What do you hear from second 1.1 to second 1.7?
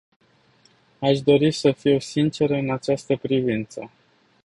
dori